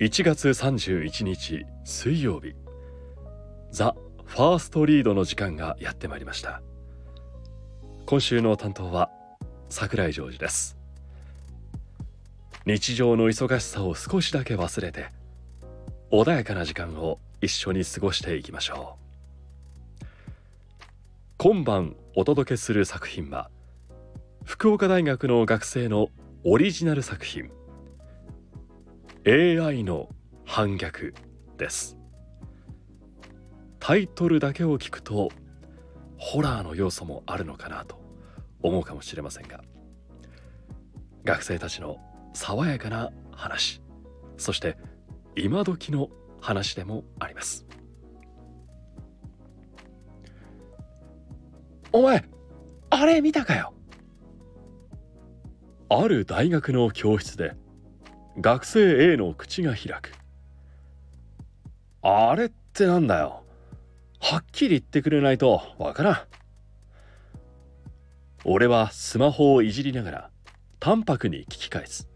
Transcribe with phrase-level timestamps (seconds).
[0.00, 2.56] 1月31日水曜日。
[3.70, 3.94] ザ・
[4.24, 6.62] ファーストリードの時間がやってまいりました。
[8.04, 9.08] 今週の担当は
[9.68, 10.76] 桜井ジョージです。
[12.66, 15.10] 日常の忙しさを少しだけ忘れて
[16.10, 18.98] 穏やかな時間を一緒に過ごしていきましょ
[20.02, 20.04] う。
[21.38, 23.48] 今晩お届けする作品は
[24.44, 26.08] 福岡大学の学生の
[26.42, 27.48] オリジナル作品。
[29.26, 30.10] AI の
[30.44, 31.14] 反逆
[31.56, 31.96] です。
[33.80, 35.30] タイトルだけを聞くと
[36.18, 37.98] ホラーの要素もあるのかなと
[38.62, 39.64] 思うかもしれませんが。
[41.24, 41.96] 学生たちの
[42.34, 43.80] 爽やかな話
[44.36, 44.76] そして
[45.36, 46.10] 今時の
[46.42, 47.64] 話でもあります。
[51.92, 52.26] お前
[52.90, 53.72] あれ見たかよ。
[55.88, 57.54] ある大学の教室で
[58.40, 60.12] 学生 A の口が開く。
[62.02, 63.44] あれってなんだよ。
[64.20, 66.18] はっきり言ってくれないとわからん。
[68.44, 70.30] 俺はスマホをいじりながら
[70.80, 72.08] 淡白に聞き返す。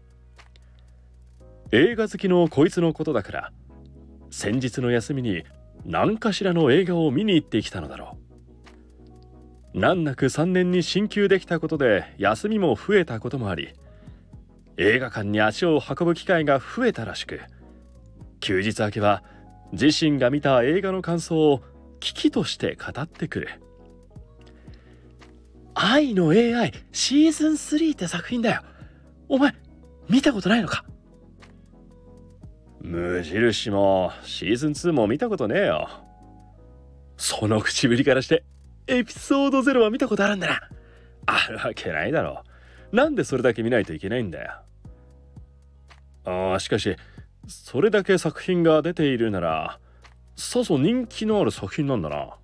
[1.71, 3.51] 映画好きのこいつのことだから
[4.29, 5.43] 先日の休みに
[5.85, 8.17] 何かしらの映画を見に行ってきたのだろ
[9.73, 9.79] う。
[9.79, 13.69] 難なく3年に進級できたことで休みも増えたこともあり
[14.81, 17.41] 映画館に足を運ぶ機会が増えたらしく
[18.39, 19.23] 休日明けは
[19.73, 21.61] 自身が見た映画の感想を
[21.99, 23.49] 危機として語ってくる
[25.75, 28.61] 「愛の AI シーズン3」って作品だよ。
[29.27, 29.53] お前
[30.07, 30.85] 見たことないのか？
[32.79, 35.89] 無印もシーズン2も見たことねえよ。
[37.17, 38.45] その口ぶりからして
[38.87, 40.61] エピソード0は見たことあるんだな。
[41.25, 42.43] あるわけないだろ。
[42.93, 44.53] なんでそれだけ見ないといけないんだよ。
[46.25, 46.95] ああしかし
[47.47, 49.79] それだけ作品が出ているなら
[50.35, 52.35] さぞ人気のある作品なんだな。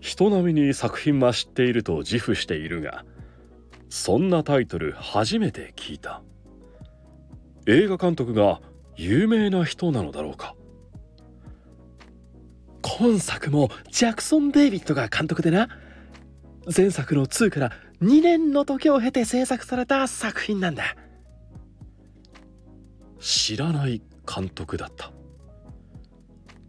[0.00, 3.04] 人並みに作品は知っていると自負しているが
[3.88, 6.22] そんなタイトル初めて聞いた。
[7.66, 8.60] 映画監督が
[8.96, 10.54] 有名な人なのだろうか。
[12.82, 15.68] 今作もジャクソン・デイビッドが監督でな。
[16.74, 17.72] 前作の2から
[18.02, 20.96] 2年の時を経て制作された作品なんだ。
[23.20, 25.12] 知らない監督だった。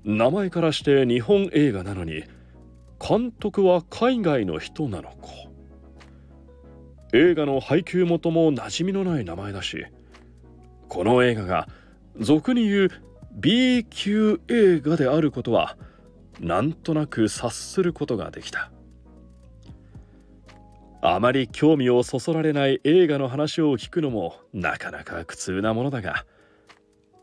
[0.03, 2.23] 名前からして日本映画なのに
[2.99, 5.15] 監督は海外の人なのか。
[7.13, 9.85] 映画の配給元も馴染みのない名前だし
[10.87, 11.67] この映画が
[12.17, 12.89] 俗に言う
[13.33, 15.77] B 級映画であることは
[16.39, 18.71] なんとなく察することができた。
[21.03, 26.25] あまり興味をそそられない映画の話を聞くのもなかなか苦痛なものだが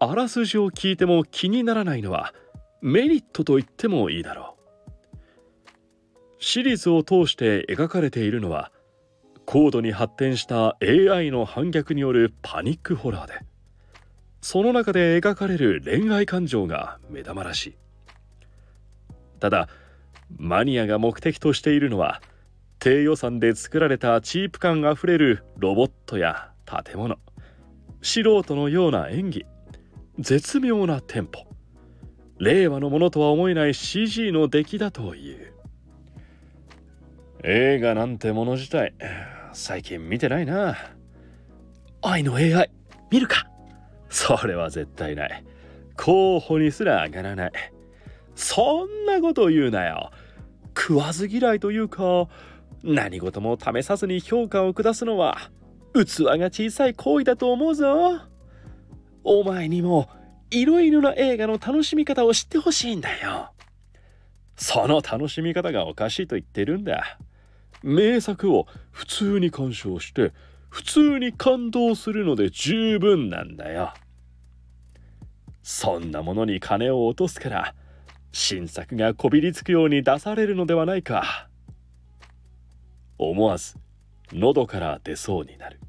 [0.01, 2.33] あらすじを聞いても気にならないのは
[2.81, 4.59] メリットと言ってもいいだろう。
[6.39, 8.71] シリーズを通して描かれているのは
[9.45, 13.41] 高度に発展した AI の反逆によるパニックホラーで
[14.41, 17.77] その中で描かれる恋愛感情が目玉らしい。
[19.41, 19.69] ただ
[20.37, 22.23] マニアが目的としているのは
[22.79, 27.17] 低予算で作られたチープ感あふれるロボットや建物
[28.01, 29.45] 素人のような演技。
[30.19, 31.47] 絶妙なテンポ。
[32.39, 35.53] 令和のものとは思えない CG の出来だという。
[37.45, 38.95] 映画なんてもの自体
[39.53, 40.77] 最近見てないな。
[42.03, 42.71] 愛の AI
[43.11, 43.49] 見るか。
[44.09, 45.45] それは絶対ない。
[45.97, 47.53] 候補にすら上がらない。
[48.35, 50.11] そんなこと言うなよ。
[50.77, 52.29] 食わず嫌いというか
[52.85, 55.51] 何事も試さずに評価を下すのは
[55.93, 58.28] 器が小さい行為だと思うぞ。
[59.25, 60.09] お前にも
[60.51, 63.53] いろいろな映画の楽しみ方を知ってほしいんだよ。
[64.57, 67.19] その楽しみ方がおかしいと言ってるんだ。
[67.83, 70.33] 名作を普通に鑑賞して
[70.69, 73.93] 普通に感動するので十分なんだよ。
[75.63, 77.75] そんなものに金を落とすから
[78.33, 81.49] 新作がこびりつくように出されるのではないか。
[83.19, 83.77] 思わず
[84.33, 85.81] 喉から出そうになる。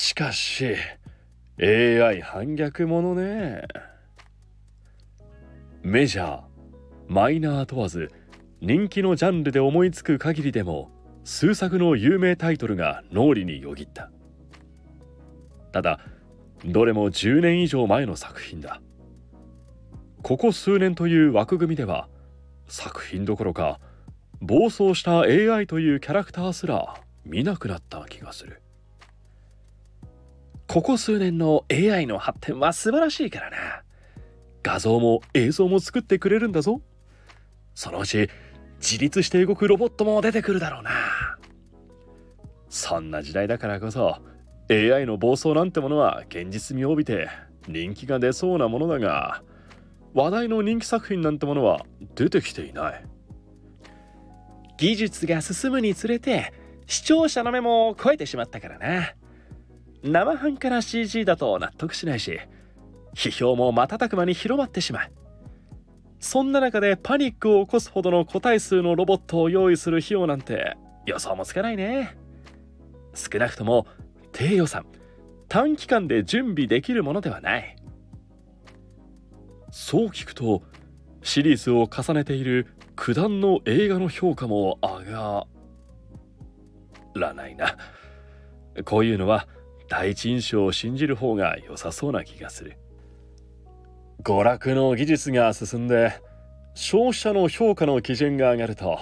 [0.00, 0.76] しかし
[1.62, 3.64] AI 反逆者ね。
[5.82, 6.40] メジャー
[7.06, 8.10] マイナー問わず
[8.62, 10.90] 人気のジャンルで思いつく限りでも
[11.22, 14.10] 数作の有名タイトルが脳裏によぎった。
[15.70, 16.00] ただ
[16.64, 18.80] どれも10年以上前の作品だ。
[20.22, 22.08] ここ数年という枠組みでは
[22.68, 23.80] 作品どころか
[24.40, 26.94] 暴走した AI というキャラクターすら
[27.26, 28.62] 見なくなった気がする。
[30.72, 33.56] ここ数年の AI の発展は素晴らしいからな。
[34.62, 36.80] 画像も映像も作ってくれるんだぞ。
[37.74, 38.30] そのうち
[38.78, 40.92] 自立して動くロボットも出てくるだろうな。
[42.68, 44.18] そんな時代だからこそ
[44.70, 47.28] AI の暴走なんてものは現実味を帯びて
[47.66, 49.42] 人気が出そうなものだが
[50.14, 51.84] 話題の人気作品なんてものは
[52.14, 53.04] 出てきていない。
[54.78, 56.52] 技術が進むにつれて
[56.86, 59.14] 視聴者の目も超えてしまったからな。
[60.02, 62.38] 生半可な CG だと納得しないし
[63.14, 65.10] 批評も瞬く間に広まってしまう。
[66.20, 70.76] そんな中でパニックを起こすほどの個体数のロボットを用意する費用なんて
[71.06, 72.16] 予想もつかないね。
[73.14, 73.86] 少なくとも
[74.32, 74.86] 低予算
[75.48, 77.76] 短期間で準備できるものではない。
[79.70, 80.62] そう聞くと
[81.22, 85.46] シリーズを重ねている九段の映画の評価も上が
[87.14, 87.76] らないな。
[88.84, 89.48] こういうのは
[89.90, 92.78] 第一印象を信じる方が良さそうな気がする。
[94.22, 96.12] 娯楽の技術が進んで
[96.74, 99.00] 消費者の評価の基準が上がると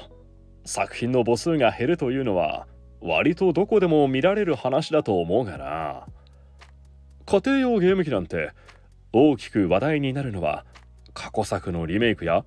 [0.65, 2.67] 作品の母数が減るというのは
[3.01, 6.07] 割とどこでも見られる話だと思うがな。
[7.27, 8.53] 家庭用ゲーム機なんて
[9.13, 10.65] 大きく話題になるのは
[11.13, 12.47] 過去作のリメイクや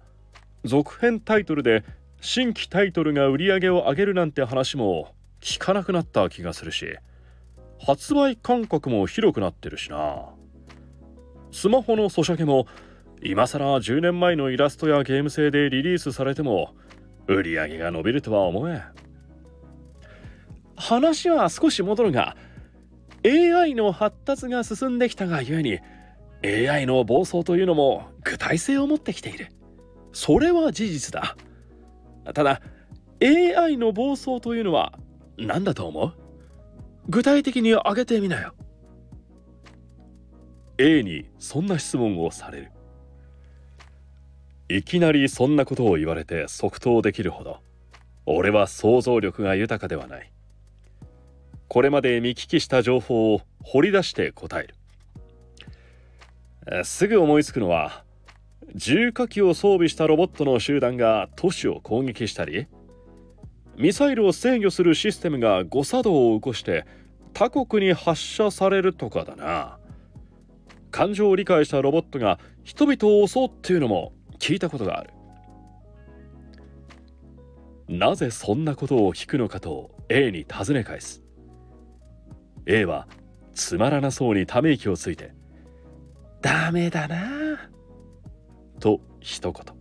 [0.65, 1.83] 続編タイトルで
[2.21, 6.97] 新規タイトルが売り上げを上げるなんて話も聞かなくなった気がするし。
[7.85, 10.29] 発売間隔も広くなってるしな。
[11.51, 12.67] スマホのソシャゲも
[13.23, 16.75] 今更10年前のイラストやゲーム性でリリースされても
[17.27, 18.81] 売り上げが伸びるとは思え
[20.75, 22.35] 話は少し戻るが
[23.25, 25.79] AI の発達が進んできたがゆえに
[26.43, 29.49] AI の暴走というのも具体性を持ってきている。
[30.13, 31.35] それは事実だ。
[32.33, 32.61] ただ
[33.21, 34.97] AI の暴走というのは
[35.37, 36.13] 何だと思う？
[37.09, 38.53] 具体的に挙げてみなよ。
[40.77, 42.71] A にそんな質問をされる。
[44.69, 47.59] いきなりそんなことを言われて即答できるほど
[48.25, 50.31] 俺は想像力が豊かではない。
[51.67, 54.75] これまで見聞きした情報を掘り出して答える。
[56.85, 58.03] すぐ思いつくのは
[58.75, 62.67] 重火器を装備したロボットの集団が都市を攻撃したり
[63.81, 66.85] ミサイルを制御するシステムが誤作動を起こして
[67.33, 69.79] 他国に発射されるとかだな。
[70.91, 75.09] 感情を理解したロボットが人々を襲うっていうのも聞いたことがある。
[77.87, 81.23] なぜそんなことを聞くのかと A に尋ね返す。
[82.67, 83.07] A は
[83.55, 85.33] つまらなそうにため息をついて
[86.39, 87.17] ダメだな。
[88.79, 89.75] と一言。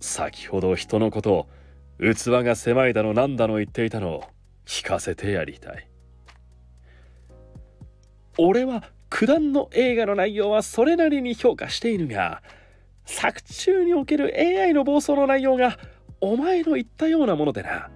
[0.00, 1.48] 先ほど人のことを
[2.00, 4.24] 器が狭いだの何だの言っていたのを
[4.64, 5.86] 聞かせてやりたい。
[8.38, 12.42] 俺は九段の映画の内容はそれなりに評価しているが
[13.04, 15.78] 作中における AI の暴走の内容が
[16.20, 17.90] お前の言ったようなものでな。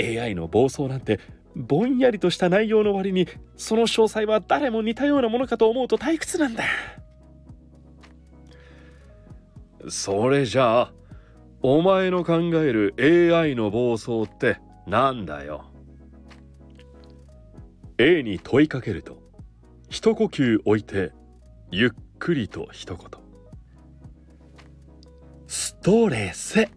[0.00, 1.20] AI の暴走なんて
[1.54, 6.64] ぼんやりとした内容の割にその詳細は誰も似たようなものかと思うと退屈なんだ。
[9.88, 10.92] それじゃあ
[11.62, 15.64] お前の考える AI の暴走ってなんだよ。
[17.98, 19.18] A に問いかけると
[19.88, 21.12] 一呼吸置いて
[21.70, 23.08] ゆっくりと一言。
[25.46, 26.68] ストレス。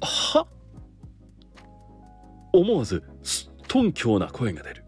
[0.00, 0.46] は？
[2.52, 4.84] 思わずすっとんきょうな声が出る。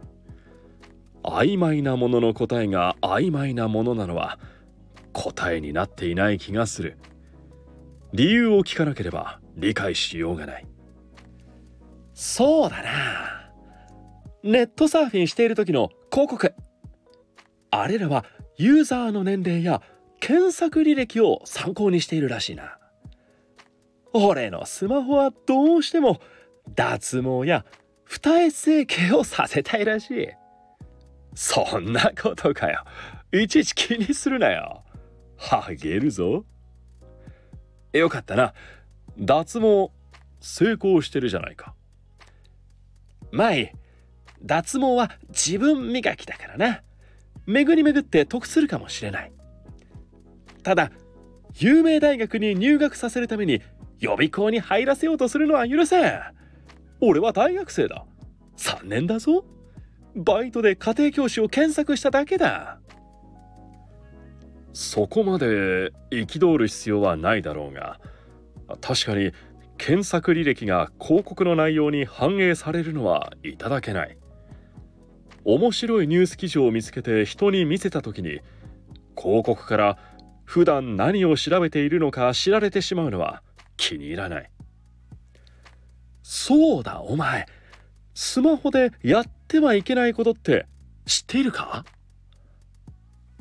[1.23, 4.38] 曖昧なものの答えが曖昧なものなのは
[5.12, 6.99] 答えになっていない気がする。
[8.17, 10.67] 理由を聞かなければ理解しようがない。
[12.15, 13.51] そうだな。
[14.43, 16.55] ネットサーフィンしている時の広告。
[17.71, 18.25] あれらは
[18.57, 19.83] ユーザーの年齢や
[20.19, 22.79] 検索履歴を参考にしているらしいな。
[24.15, 26.19] 俺のスマホはどうしても
[26.75, 27.67] 脱毛や
[28.07, 30.29] 二重整形をさせたいらしい。
[31.35, 32.83] そんなことかよ。
[33.31, 34.85] いちいち気にするなよ。
[35.37, 36.47] ハゲるぞ。
[37.99, 38.55] よかったな。
[39.19, 39.91] 脱毛
[40.41, 41.75] 成功してるじゃないか。
[43.33, 43.75] 前
[44.43, 46.83] 脱毛は自分磨きだからな。
[47.47, 49.33] 巡り巡って得するかもしれない。
[50.62, 50.91] ただ
[51.59, 53.62] 有名大学に入学させるために
[53.99, 56.21] 予備校に入らせようとするのは許せん。
[57.00, 58.05] 俺は大学生だ。
[58.57, 59.45] 3年だぞ。
[60.15, 62.81] バイトで家庭教師を検索しただけだ。
[64.78, 67.99] そこまで憤る必要はないだろうが。
[68.83, 69.33] 確かに
[69.78, 74.18] 検索履歴が広告の内容に反映されるのはいただけない。
[75.47, 78.40] 面白いニュース記事を見つけて人に見せた時に
[79.16, 79.99] 広告から
[80.45, 83.42] 普段何を調べているのか知られてしまうのは
[83.78, 84.50] 気に入らない。
[86.23, 87.47] そうだお前。
[88.12, 90.66] スマホでやってはいけないことって
[91.06, 91.87] 知っているか？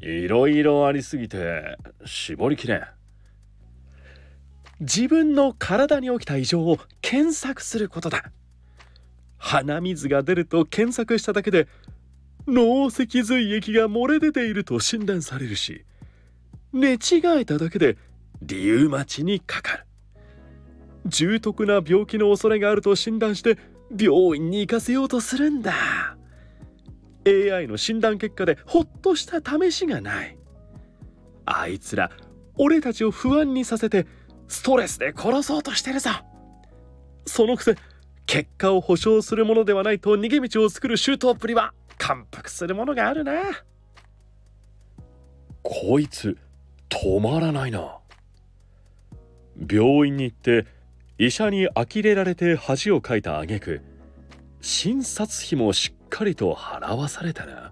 [0.01, 2.83] いろいろありすぎて絞りきれん。
[4.79, 8.31] 自分の体に起きた異常を検索することだ。
[9.37, 11.67] 鼻水が出ると検索しただけで
[12.47, 15.85] 脳脊髄液が漏れ出ていると診断されるし
[16.73, 17.97] 寝違えただけで
[18.41, 19.85] 理由待ちにかかる。
[21.05, 23.57] 重篤な病気の恐れがあると診断して
[23.97, 26.17] 病院に行かせようとするんだ。
[27.27, 30.37] AI の診断結果でほっとした試しがない。
[31.45, 32.11] あいつら
[32.57, 34.07] 俺たちを不安にさせて
[34.47, 36.09] ストレスで殺そうとしてるぞ
[37.25, 37.75] そのくせ
[38.25, 43.33] 結果を保証するものではないと逃げ道を作る周到っぷりは感服するものがあるな。
[45.61, 46.37] こいつ
[46.89, 47.97] 止まらないな。
[49.69, 50.65] 病院に行って
[51.17, 53.81] 医者に呆れられて恥をかいた挙句
[54.61, 57.71] 診察費もしかりと払わされたな。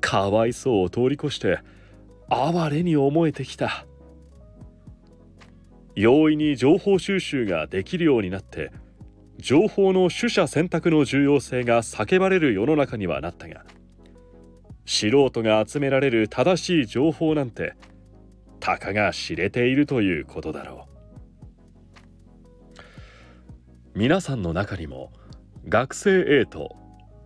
[0.00, 1.60] かわいそうを通り越して
[2.28, 3.86] 哀れに思えてきた。
[5.94, 8.72] 容易に情報収集ができるようになって
[9.38, 13.64] 情報の取捨選択の重要性が叫ばれる世の中にはなったが
[14.86, 17.74] 素人が集められる正しい情報なんて
[18.60, 20.90] たかが知れているということだろう。
[23.94, 25.12] 皆さんの中にも
[25.68, 26.76] 学生 A と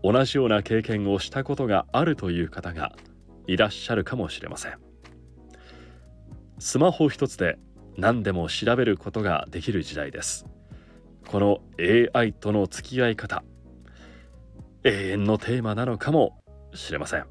[0.02, 2.92] 同じような経験をしたことがあるという方が
[3.46, 4.78] いらっしゃるかもしれません。
[6.58, 7.58] スマホ一つで
[7.96, 10.46] 何でも調べることができる時代です。
[11.26, 11.60] この
[12.14, 13.44] AI との付き合い方
[14.84, 16.38] 永遠のテーマなのかも
[16.74, 17.26] しれません。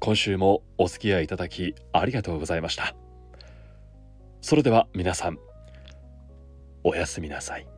[0.00, 2.94] 今週もお付き合いいただきありがとうございました。
[4.42, 5.38] それでは皆さん
[6.82, 7.73] おやすみなさい。